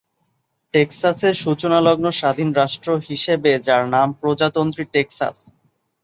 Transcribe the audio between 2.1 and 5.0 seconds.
স্বাধীন রাষ্ট্র হিসেবে যার নাম প্রজাতন্ত্রী